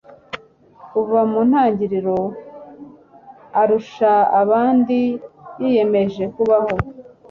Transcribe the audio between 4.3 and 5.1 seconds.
abandi,